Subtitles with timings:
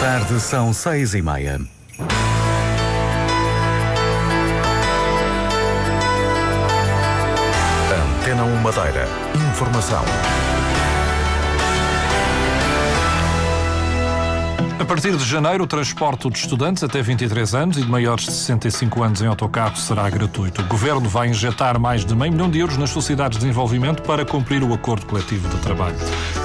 [0.00, 1.60] tarde, são seis e meia.
[8.20, 9.08] Antena 1 Madeira.
[9.50, 10.04] Informação.
[14.78, 18.32] A partir de janeiro, o transporte de estudantes até 23 anos e de maiores de
[18.32, 20.62] 65 anos em autocarro será gratuito.
[20.62, 24.24] O Governo vai injetar mais de meio milhão de euros nas sociedades de desenvolvimento para
[24.24, 25.96] cumprir o acordo coletivo de trabalho.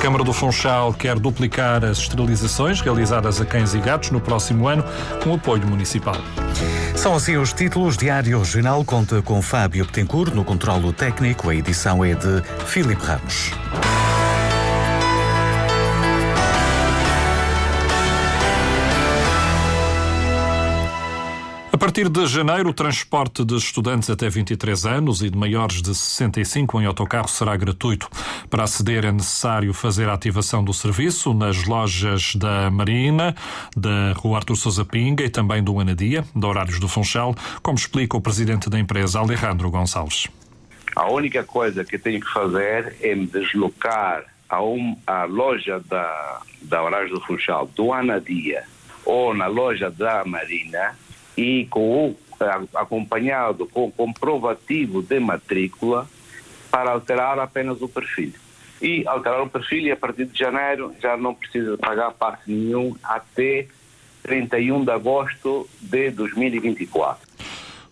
[0.03, 4.83] Câmara do Funchal quer duplicar as esterilizações realizadas a cães e gatos no próximo ano
[5.23, 6.17] com apoio municipal.
[6.93, 7.95] São assim os títulos.
[7.95, 11.49] Diário Regional conta com Fábio Betancourt no controlo técnico.
[11.49, 13.51] A edição é de Filipe Ramos.
[21.73, 25.95] A partir de janeiro, o transporte de estudantes até 23 anos e de maiores de
[25.95, 28.07] 65 em autocarro será gratuito.
[28.47, 33.35] Para aceder é necessário fazer a ativação do serviço nas lojas da Marina,
[33.75, 37.33] da Rua Artur Sousa Pinga e também do Anadia, de horários do Funchal,
[37.63, 40.27] como explica o presidente da empresa, Alejandro Gonçalves.
[40.95, 44.95] A única coisa que tenho que fazer é me deslocar a, um,
[45.27, 48.63] loja da, da Horários do Funchal, do Anadia,
[49.03, 50.95] ou na loja da Marina,
[51.37, 52.15] e com
[52.75, 56.07] acompanhado com comprovativo de matrícula
[56.69, 58.33] para alterar apenas o perfil.
[58.81, 62.95] E alterar o perfil e a partir de janeiro já não precisa pagar parte nenhum
[63.03, 63.67] até
[64.23, 67.32] 31 de agosto de 2024.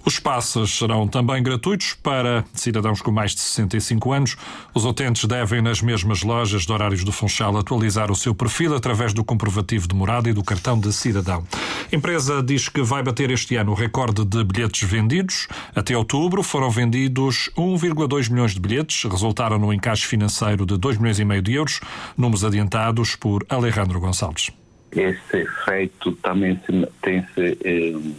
[0.04, 4.36] Os passos serão também gratuitos para cidadãos com mais de 65 anos.
[4.74, 9.14] Os utentes devem, nas mesmas lojas de horários do Funchal, atualizar o seu perfil através
[9.14, 11.46] do comprovativo de morada e do cartão de cidadão.
[11.92, 15.48] A empresa diz que vai bater este ano o recorde de bilhetes vendidos.
[15.76, 21.20] Até outubro foram vendidos 1,2 milhões de bilhetes, resultaram no encaixe financeiro de 2 milhões
[21.20, 21.80] e meio de euros,
[22.18, 24.52] números adiantados por Alejandro Gonçalves.
[24.92, 26.60] Esse efeito também
[27.02, 28.16] tem-se.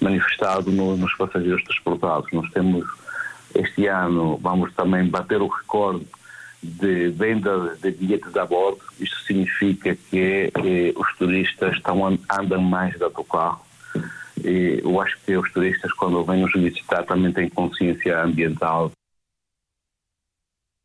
[0.00, 2.30] Manifestado no, nos passageiros transportados.
[2.32, 2.86] Nós temos,
[3.54, 6.06] este ano, vamos também bater o recorde
[6.62, 8.80] de venda de bilhetes a bordo.
[8.98, 13.60] Isto significa que eh, os turistas estão, andam mais de autocarro.
[14.44, 18.92] E eu acho que os turistas, quando vêm nos visitar, também têm consciência ambiental.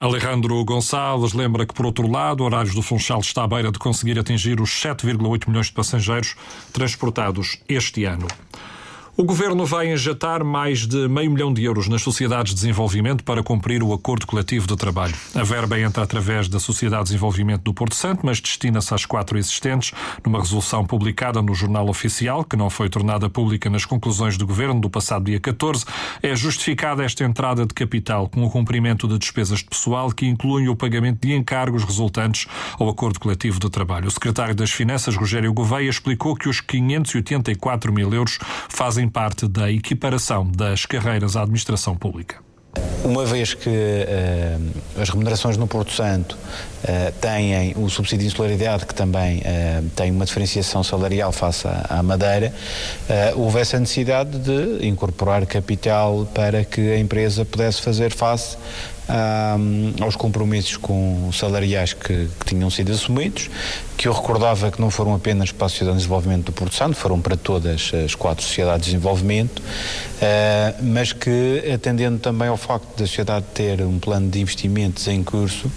[0.04, 4.20] Alejandro Gonçalves lembra que, por outro lado, Horários do Funchal está à beira de conseguir
[4.20, 6.36] atingir os 7,8 milhões de passageiros
[6.74, 8.28] transportados este ano.
[9.16, 13.44] O governo vai injetar mais de meio milhão de euros nas sociedades de desenvolvimento para
[13.44, 15.14] cumprir o acordo coletivo de trabalho.
[15.36, 19.38] A verba entra através da Sociedade de Desenvolvimento do Porto Santo, mas destina-se às quatro
[19.38, 19.92] existentes,
[20.26, 24.82] numa resolução publicada no Jornal Oficial, que não foi tornada pública nas conclusões do governo
[24.82, 25.86] do passado dia 14.
[26.24, 30.70] É justificada esta entrada de capital com o cumprimento de despesas de pessoal que incluem
[30.70, 32.48] o pagamento de encargos resultantes
[32.80, 34.08] ao acordo coletivo de trabalho.
[34.08, 39.48] O secretário das Finanças, Rogério Gouveia, explicou que os 584 mil euros fazem fazem parte
[39.48, 42.38] da equiparação das carreiras à administração pública.
[43.04, 48.86] Uma vez que uh, as remunerações no Porto Santo uh, têm o subsídio de insularidade,
[48.86, 52.54] que também uh, tem uma diferenciação salarial face à, à Madeira,
[53.36, 58.58] houve essa necessidade de incorporar capital para que a empresa pudesse fazer face
[60.00, 63.50] aos compromissos com salariais que, que, tinham sido assumidos,
[63.98, 66.96] que eu recordava que não foram apenas para a Sociedade de Desenvolvimento do Porto Santo,
[66.96, 72.98] foram para todas as quatro sociedades de desenvolvimento, uh, mas que, atendendo também ao facto
[72.98, 75.72] da sociedade ter um plano de investimentos em curso,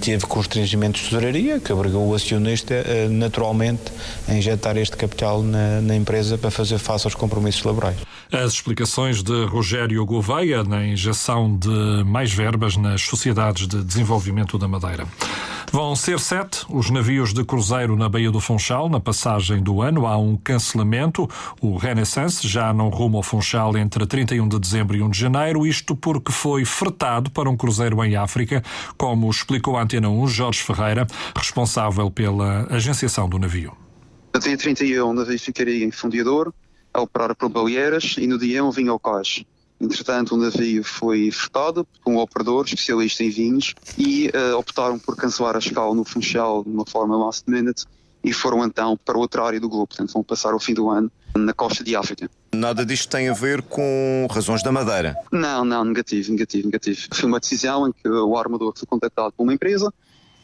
[0.00, 2.74] teve constrangimentos de tesouraria, que obrigou o acionista,
[3.08, 3.92] naturalmente,
[4.26, 7.96] a injetar este capital na, na empresa para fazer face aos compromissos laborais.
[8.32, 14.66] As explicações de Rogério Gouveia na injeção de mais verbas nas sociedades de desenvolvimento da
[14.66, 15.06] Madeira.
[15.70, 20.06] Vão ser sete os navios de cruzeiro na Baía do Funchal na passagem do ano.
[20.06, 21.28] Há um cancelamento.
[21.60, 25.66] O Renaissance já não rumo ao Funchal entre 31 de dezembro e 1 de janeiro,
[25.66, 28.62] isto porque foi fretado para um cruzeiro em África,
[28.96, 33.76] como explicou a Antena 1 Jorge Ferreira, responsável pela agenciação do navio.
[34.34, 36.52] No dia 31 o navio ficaria em Fundiador,
[36.94, 39.44] a operar por Baleeiras e no dia 1 vinha ao Cais.
[39.80, 45.16] Entretanto, o navio foi fretado por um operador especialista em vinhos e uh, optaram por
[45.16, 47.84] cancelar a escala no Funchal de uma forma last minute
[48.24, 51.10] e foram então para outra área do globo, portanto vão passar o fim do ano
[51.36, 52.28] na costa de África.
[52.52, 55.16] Nada disto tem a ver com razões da Madeira?
[55.30, 57.00] Não, não, negativo, negativo, negativo.
[57.12, 59.92] Foi uma decisão em que o armador foi contactado por uma empresa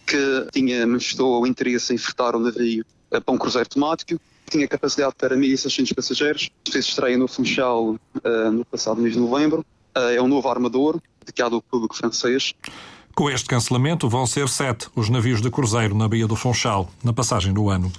[0.06, 4.20] que tinha manifestou o interesse em fretar o navio para um cruzeiro temático
[4.50, 6.50] tinha capacidade para 1.600 passageiros.
[6.70, 9.64] Fez estreia no Funchal uh, no passado mês de novembro.
[9.96, 12.54] Uh, é um novo armador, dedicado ao público francês.
[13.14, 17.12] Com este cancelamento, vão ser sete os navios de cruzeiro na Baía do Funchal, na
[17.12, 17.92] passagem do ano.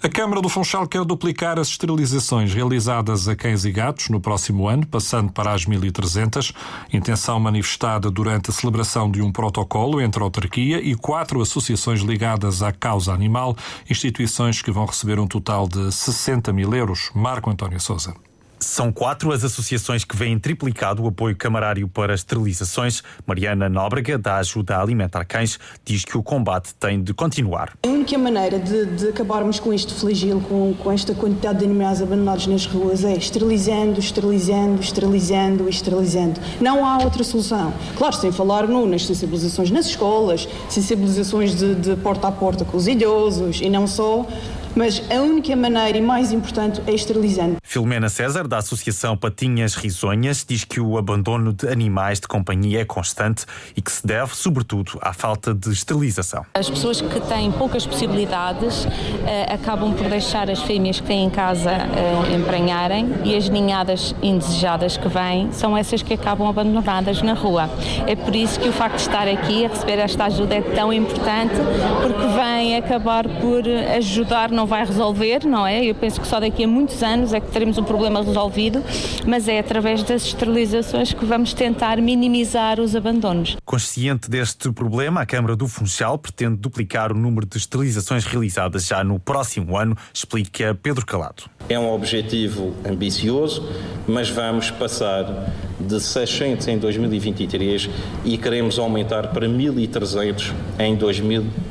[0.00, 4.68] A Câmara do Funchal quer duplicar as esterilizações realizadas a cães e gatos no próximo
[4.68, 6.54] ano, passando para as 1.300.
[6.92, 12.62] Intenção manifestada durante a celebração de um protocolo entre a autarquia e quatro associações ligadas
[12.62, 13.56] à causa animal,
[13.90, 17.10] instituições que vão receber um total de 60 mil euros.
[17.12, 18.14] Marco António Souza.
[18.60, 23.02] São quatro as associações que vêm triplicado o apoio camarário para esterilizações.
[23.26, 27.72] Mariana Nóbrega, da Ajuda a Alimentar Cães, diz que o combate tem de continuar.
[27.84, 32.02] A única maneira de, de acabarmos com este flagelo, com, com, esta quantidade de animais
[32.02, 36.40] abandonados nas ruas, é esterilizando, esterilizando, esterilizando, esterilizando.
[36.60, 37.72] Não há outra solução.
[37.96, 42.76] Claro, sem falar no, nas sensibilizações nas escolas, sensibilizações de, de porta a porta com
[42.76, 44.26] os idosos e não só
[44.74, 47.56] mas a única maneira e mais importante é esterilizando.
[47.62, 52.84] Filomena César, da Associação Patinhas Risonhas, diz que o abandono de animais de companhia é
[52.84, 53.44] constante
[53.76, 56.46] e que se deve, sobretudo, à falta de esterilização.
[56.54, 58.86] As pessoas que têm poucas possibilidades
[59.26, 64.14] eh, acabam por deixar as fêmeas que têm em casa eh, emprenharem e as ninhadas
[64.22, 67.68] indesejadas que vêm são essas que acabam abandonadas na rua.
[68.06, 70.92] É por isso que o facto de estar aqui a receber esta ajuda é tão
[70.92, 71.54] importante,
[72.02, 73.62] porque vem acabar por
[73.96, 75.84] ajudar, não vai resolver, não é?
[75.84, 78.84] Eu penso que só daqui a muitos anos é que teremos um problema resolvido,
[79.26, 83.56] mas é através das esterilizações que vamos tentar minimizar os abandonos.
[83.64, 89.02] Consciente deste problema, a Câmara do Funchal pretende duplicar o número de esterilizações realizadas já
[89.02, 91.44] no próximo ano, explica Pedro Calado.
[91.68, 93.68] É um objetivo ambicioso,
[94.06, 97.88] mas vamos passar de 600 em 2023
[98.24, 101.67] e queremos aumentar para 1.300 em 2024,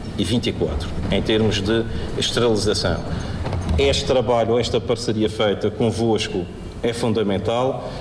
[1.11, 1.85] em termos de
[2.17, 3.03] esterilização.
[3.77, 6.45] Este trabalho, esta parceria feita convosco
[6.81, 7.91] é fundamental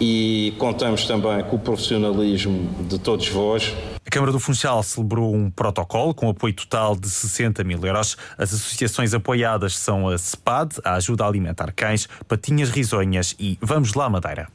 [0.00, 3.74] e contamos também com o profissionalismo de todos vós.
[4.04, 8.16] A Câmara do Funchal celebrou um protocolo com apoio total de 60 mil euros.
[8.36, 13.94] As associações apoiadas são a CEPAD, a Ajuda a Alimentar Cães, Patinhas Risonhas e Vamos
[13.94, 14.48] Lá Madeira.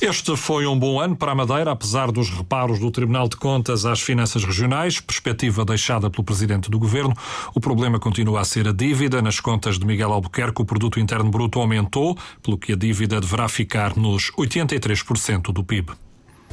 [0.00, 3.84] Este foi um bom ano para a Madeira, apesar dos reparos do Tribunal de Contas
[3.84, 7.12] às finanças regionais, perspectiva deixada pelo Presidente do Governo.
[7.52, 9.20] O problema continua a ser a dívida.
[9.20, 13.48] Nas contas de Miguel Albuquerque, o produto interno bruto aumentou, pelo que a dívida deverá
[13.48, 15.92] ficar nos 83% do PIB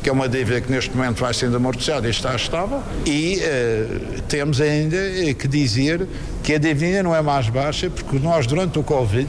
[0.04, 4.22] que é uma dívida que neste momento vai sendo amortizada e está estável, e uh,
[4.24, 4.98] temos ainda
[5.34, 6.06] que dizer
[6.44, 9.28] que a dívida não é mais baixa, porque nós, durante o Covid,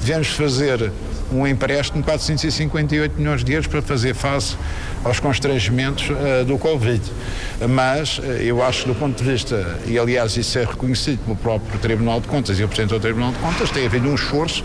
[0.00, 0.90] devemos fazer
[1.32, 4.56] um empréstimo de 458 milhões de euros para fazer face
[5.04, 7.00] aos constrangimentos uh, do Covid.
[7.68, 11.36] Mas uh, eu acho que do ponto de vista, e aliás isso é reconhecido pelo
[11.36, 14.64] próprio Tribunal de Contas e o Presidente do Tribunal de Contas, tem havido um esforço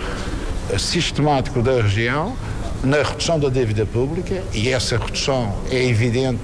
[0.70, 2.36] uh, sistemático da região
[2.84, 6.42] na redução da dívida pública e essa redução é evidente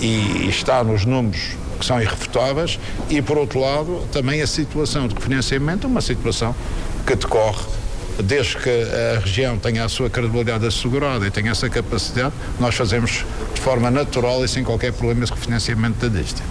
[0.00, 5.14] e está nos números que são irrefutáveis e por outro lado também a situação de
[5.14, 6.54] financiamento é uma situação
[7.06, 7.64] que decorre
[8.22, 8.70] desde que
[9.16, 13.24] a região tenha a sua credibilidade assegurada e tenha essa capacidade, nós fazemos
[13.54, 16.42] de forma natural e sem qualquer problema esse refinanciamento da dívida.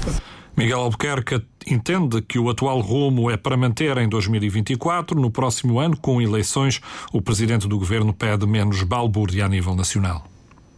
[0.56, 5.20] Miguel Albuquerque entende que o atual rumo é para manter em 2024.
[5.20, 6.82] No próximo ano, com eleições,
[7.14, 10.26] o presidente do governo pede menos balbúrdia a nível nacional.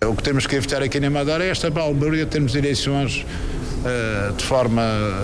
[0.05, 4.43] O que temos que evitar aqui na Madeira é esta balbúrdia, temos eleições uh, de
[4.43, 4.81] forma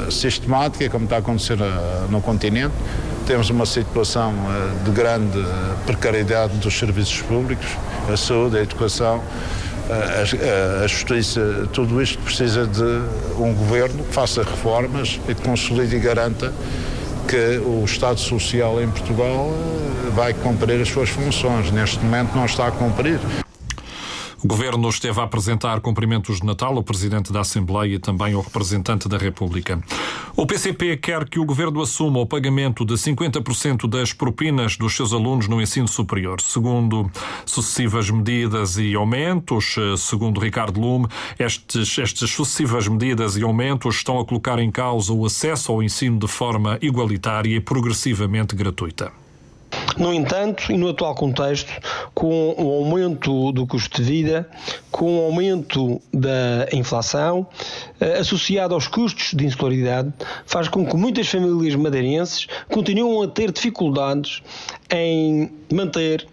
[0.10, 2.76] sistemática, como está a acontecer uh, no continente
[3.26, 5.44] temos uma situação eh, de grande
[5.86, 7.66] precariedade dos serviços públicos,
[8.12, 9.22] a saúde, a educação,
[9.90, 10.24] eh,
[10.82, 13.02] a, a, justiça, tudo isto precisa de
[13.38, 16.54] um governo que faça reformas e que consolide e garanta
[17.28, 21.72] que o Estado Social em Portugal eh, vai cumprir as suas funções.
[21.72, 23.20] Neste momento não está a cumprir.
[24.44, 28.42] O Governo esteve a apresentar cumprimentos de Natal ao Presidente da Assembleia e também ao
[28.42, 29.82] representante da República.
[30.36, 35.14] O PCP quer que o Governo assuma o pagamento de 50% das propinas dos seus
[35.14, 36.42] alunos no ensino superior.
[36.42, 37.10] Segundo
[37.46, 41.08] sucessivas medidas e aumentos, segundo Ricardo Lume,
[41.40, 46.20] estes, estas sucessivas medidas e aumentos estão a colocar em causa o acesso ao ensino
[46.20, 49.25] de forma igualitária e progressivamente gratuita.
[49.98, 51.72] No entanto, e no atual contexto,
[52.14, 54.50] com o aumento do custo de vida,
[54.92, 57.48] com o aumento da inflação,
[58.00, 60.12] eh, associado aos custos de insularidade,
[60.46, 64.44] faz com que muitas famílias madeirenses continuem a ter dificuldades
[64.92, 66.28] em manter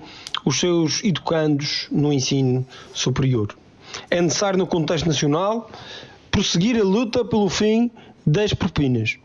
[0.45, 3.55] os seus educandos no ensino superior.
[4.11, 5.71] É necessário, no contexto nacional,
[6.33, 7.91] prosseguir a luta pelo fim
[8.27, 9.19] das propinas.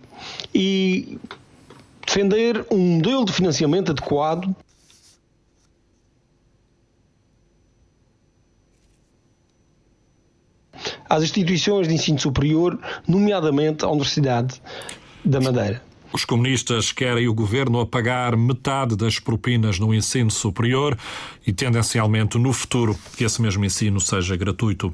[0.53, 1.17] E
[2.17, 4.55] defender um modelo de financiamento adequado
[11.07, 14.59] às instituições de ensino superior, nomeadamente à Universidade
[15.23, 15.86] da Madeira.
[16.11, 20.97] Os comunistas querem o governo a pagar metade das propinas no ensino superior
[21.45, 24.93] e, tendencialmente, no futuro, que esse mesmo ensino seja gratuito.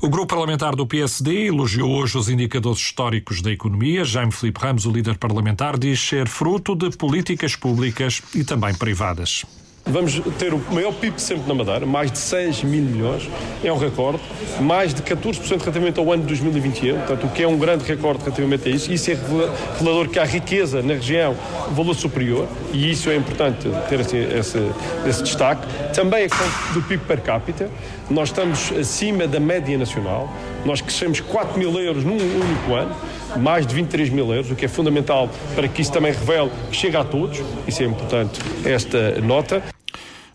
[0.00, 4.04] O grupo parlamentar do PSD elogiou hoje os indicadores históricos da economia.
[4.04, 9.44] Jaime Felipe Ramos, o líder parlamentar, diz ser fruto de políticas públicas e também privadas.
[9.84, 13.28] Vamos ter o maior PIB sempre na Madeira, mais de 6 mil milhões,
[13.64, 14.20] é um recorde,
[14.60, 18.22] mais de 14% relativamente ao ano de 2021, portanto, o que é um grande recorde
[18.22, 18.92] relativamente a isso.
[18.92, 21.36] Isso é revelador que há riqueza na região,
[21.72, 24.58] valor superior, e isso é importante ter esse, esse,
[25.04, 25.66] esse destaque.
[25.92, 27.68] Também a questão do PIB per capita,
[28.08, 30.32] nós estamos acima da média nacional,
[30.64, 32.94] nós crescemos 4 mil euros num único ano,
[33.38, 36.76] mais de 23 mil euros, o que é fundamental para que isso também revele que
[36.76, 39.62] chega a todos, isso é importante, esta nota.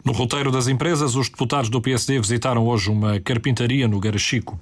[0.04, 4.58] No roteiro das empresas, os deputados do PSD visitaram hoje uma carpintaria no Garachico.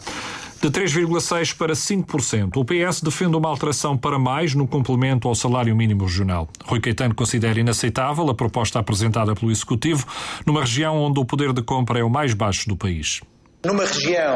[0.60, 2.58] De 3,6% para 5%.
[2.58, 6.50] O PS defende uma alteração para mais no complemento ao salário mínimo regional.
[6.66, 10.08] Rui Caetano considera inaceitável a proposta apresentada pelo Executivo
[10.48, 13.22] numa região onde o poder de compra é o mais baixo do país.
[13.66, 14.36] Numa região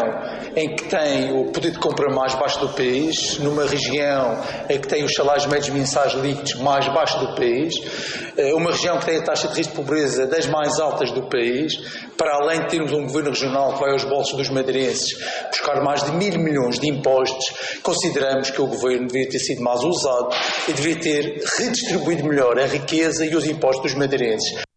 [0.55, 4.87] em que tem o poder de compra mais baixo do país, numa região em que
[4.87, 7.75] tem os salários médios mensais líquidos mais baixos do país,
[8.35, 11.29] eh, uma região que tem a taxa de risco de pobreza das mais altas do
[11.29, 11.77] país,
[12.17, 15.15] para além de termos um governo regional que vai aos bolsos dos madeirenses
[15.51, 19.83] buscar mais de mil milhões de impostos, consideramos que o governo deveria ter sido mais
[19.83, 20.29] usado
[20.67, 24.68] e deveria ter redistribuído melhor a riqueza e os impostos dos madeirenses.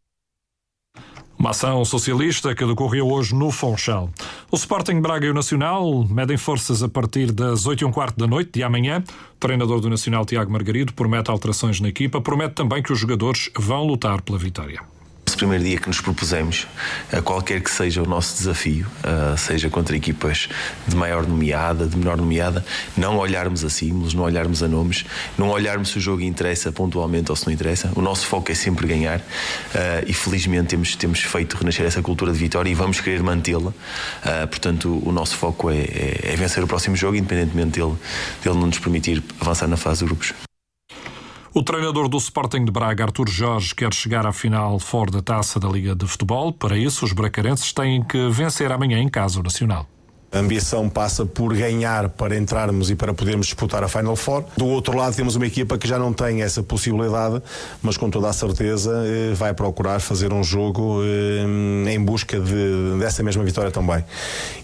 [1.42, 4.08] Uma ação socialista que decorreu hoje no Funchal.
[4.48, 8.16] O Sporting Braga e o Nacional medem forças a partir das 8 e um quarto
[8.16, 9.02] da noite de amanhã.
[9.34, 13.50] O treinador do Nacional, Tiago Margarido, promete alterações na equipa, promete também que os jogadores
[13.58, 14.82] vão lutar pela vitória
[15.42, 16.68] primeiro dia que nos propusemos,
[17.24, 18.86] qualquer que seja o nosso desafio,
[19.36, 20.48] seja contra equipas
[20.86, 22.64] de maior nomeada, de menor nomeada,
[22.96, 25.04] não olharmos a símbolos, não olharmos a nomes,
[25.36, 27.90] não olharmos se o jogo interessa pontualmente ou se não interessa.
[27.96, 29.20] O nosso foco é sempre ganhar
[30.06, 33.72] e felizmente temos, temos feito renascer essa cultura de vitória e vamos querer mantê-la.
[34.48, 37.96] Portanto, o nosso foco é, é, é vencer o próximo jogo, independentemente dele,
[38.44, 40.51] dele não nos permitir avançar na fase de grupos.
[41.54, 45.60] O treinador do Sporting de Braga, Artur Jorge, quer chegar à final fora da taça
[45.60, 46.50] da Liga de Futebol.
[46.50, 49.86] Para isso, os bracarenses têm que vencer amanhã em casa o Nacional.
[50.32, 54.46] A ambição passa por ganhar para entrarmos e para podermos disputar a Final Four.
[54.56, 57.42] Do outro lado, temos uma equipa que já não tem essa possibilidade,
[57.82, 62.98] mas com toda a certeza eh, vai procurar fazer um jogo eh, em busca de,
[62.98, 64.02] dessa mesma vitória também.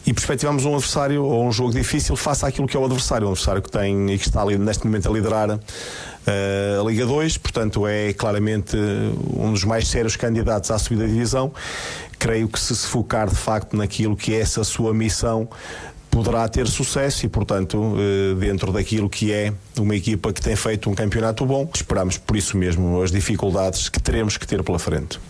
[0.06, 3.32] E perspectivamos um adversário ou um jogo difícil face àquilo que é o adversário, um
[3.32, 5.60] adversário que tem e que está ali neste momento a liderar
[6.30, 8.76] a Liga 2, portanto é claramente
[9.36, 11.52] um dos mais sérios candidatos à subida de divisão.
[12.18, 15.48] Creio que se se focar de facto naquilo que é essa sua missão,
[16.10, 20.90] poderá ter sucesso e, portanto, eh, dentro daquilo que é uma equipa que tem feito
[20.90, 25.20] um campeonato bom, esperamos por isso mesmo as dificuldades que teremos que ter pela frente.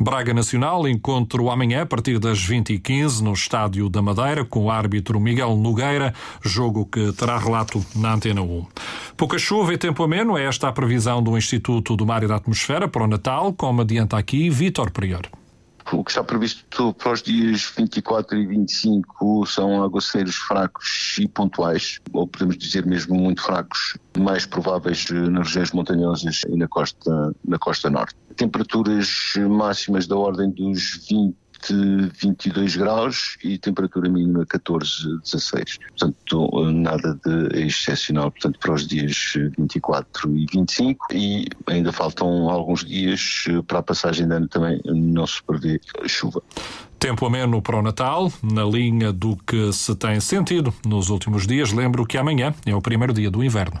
[0.00, 5.18] Braga Nacional, encontro amanhã a partir das 20h15 no Estádio da Madeira com o árbitro
[5.18, 8.66] Miguel Nogueira, jogo que terá relato na Antena 1.
[9.16, 12.36] Pouca chuva e tempo ameno é esta a previsão do Instituto do Mar e da
[12.36, 15.37] Atmosfera para o Natal, como adianta aqui Vítor Prior.
[15.90, 21.98] O que está previsto para os dias 24 e 25 são aguaceiros fracos e pontuais,
[22.12, 27.58] ou podemos dizer mesmo muito fracos, mais prováveis nas regiões montanhosas e na costa, na
[27.58, 28.14] costa norte.
[28.36, 29.08] Temperaturas
[29.48, 31.34] máximas da ordem dos 20
[31.70, 35.78] 22 graus e temperatura mínima 14, 16.
[35.88, 42.84] Portanto, nada de excepcional portanto, para os dias 24 e 25 e ainda faltam alguns
[42.84, 46.42] dias para a passagem de ano também não se prevê chuva.
[46.98, 51.72] Tempo ameno para o Natal, na linha do que se tem sentido nos últimos dias.
[51.72, 53.80] Lembro que amanhã é o primeiro dia do inverno.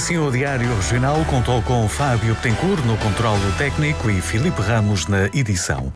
[0.00, 5.26] Assim o Diário Regional contou com Fábio Betancourt no controlo técnico e Filipe Ramos na
[5.26, 5.86] edição.